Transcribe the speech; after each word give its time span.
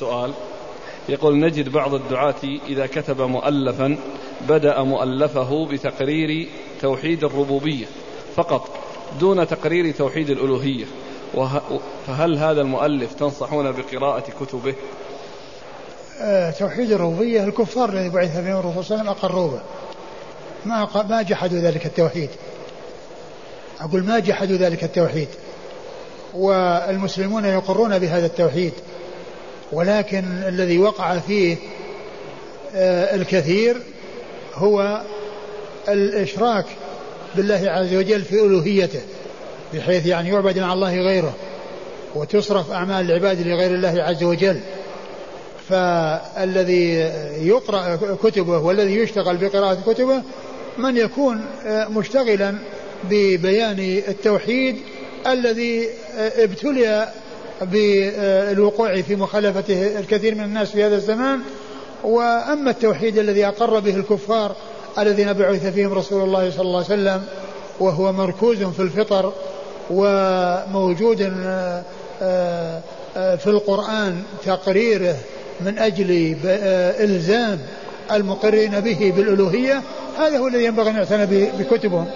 سؤال. 0.00 0.32
يقول 1.08 1.40
نجد 1.40 1.68
بعض 1.68 1.94
الدعاة 1.94 2.42
إذا 2.68 2.86
كتب 2.86 3.20
مؤلفا 3.20 3.98
بدأ 4.48 4.82
مؤلفه 4.82 5.66
بتقرير 5.66 6.48
توحيد 6.82 7.24
الربوبية 7.24 7.86
فقط 8.36 8.68
دون 9.20 9.46
تقرير 9.46 9.94
توحيد 9.94 10.30
الألوهية. 10.30 10.84
فهل 12.06 12.38
هذا 12.38 12.60
المؤلف 12.60 13.14
تنصحون 13.14 13.72
بقراءة 13.72 14.24
كتبه؟ 14.40 14.74
آه، 16.20 16.50
توحيد 16.50 16.92
الربوبية 16.92 17.44
الكفار 17.44 17.88
الذي 17.88 18.08
بعث 18.08 18.32
فيهم 18.32 18.56
الرسول 18.58 18.84
صلى 18.84 19.00
الله 19.00 19.10
عليه 19.10 19.18
وسلم 19.18 19.30
أقروه. 19.30 19.60
ما 20.64 20.88
ما 21.10 21.22
جحدوا 21.22 21.58
ذلك 21.58 21.86
التوحيد. 21.86 22.30
أقول 23.80 24.04
ما 24.04 24.18
جحدوا 24.18 24.56
ذلك 24.56 24.84
التوحيد. 24.84 25.28
والمسلمون 26.34 27.44
يقرون 27.44 27.98
بهذا 27.98 28.26
التوحيد. 28.26 28.72
ولكن 29.72 30.24
الذي 30.48 30.78
وقع 30.78 31.18
فيه 31.18 31.56
آه، 32.74 33.14
الكثير 33.14 33.76
هو 34.54 35.02
الإشراك 35.88 36.64
بالله 37.34 37.70
عز 37.70 37.94
وجل 37.94 38.22
في 38.22 38.34
ألوهيته 38.34 39.00
بحيث 39.74 40.06
يعني 40.06 40.28
يعبد 40.28 40.58
مع 40.58 40.72
الله 40.72 41.00
غيره 41.00 41.34
وتصرف 42.14 42.70
أعمال 42.70 43.10
العباد 43.10 43.46
لغير 43.46 43.74
الله 43.74 44.02
عز 44.02 44.22
وجل. 44.24 44.60
فالذي 45.68 46.94
يقرأ 47.40 47.96
كتبه 48.22 48.58
والذي 48.58 48.94
يشتغل 48.96 49.36
بقراءة 49.36 49.92
كتبه 49.92 50.22
من 50.78 50.96
يكون 50.96 51.44
آه، 51.66 51.88
مشتغلا 51.88 52.54
ببيان 53.04 54.02
التوحيد 54.08 54.76
الذي 55.26 55.88
آه، 56.18 56.44
ابتلي 56.44 57.08
بالوقوع 57.62 59.00
في 59.00 59.16
مخالفته 59.16 59.98
الكثير 59.98 60.34
من 60.34 60.44
الناس 60.44 60.70
في 60.70 60.84
هذا 60.84 60.96
الزمان. 60.96 61.40
وأما 62.04 62.70
التوحيد 62.70 63.18
الذي 63.18 63.46
أقر 63.46 63.78
به 63.78 63.96
الكفار 63.96 64.56
الذين 64.98 65.32
بعث 65.32 65.66
فيهم 65.66 65.92
رسول 65.92 66.22
الله 66.22 66.50
صلى 66.50 66.60
الله 66.60 66.84
عليه 66.84 66.86
وسلم 66.86 67.22
وهو 67.80 68.12
مركوز 68.12 68.62
في 68.62 68.80
الفطر 68.82 69.32
وموجود 69.90 71.32
آه، 71.42 71.82
آه، 72.22 73.36
في 73.36 73.46
القرآن 73.46 74.22
تقريره 74.44 75.16
من 75.60 75.78
أجل 75.78 76.36
إلزام 77.00 77.58
المقرين 78.12 78.80
به 78.80 79.12
بالألوهية 79.16 79.82
هذا 80.18 80.38
هو 80.38 80.46
الذي 80.46 80.64
ينبغي 80.64 80.90
أن 80.90 80.96
يعتنى 80.96 81.26
بكتبهم. 81.58 82.06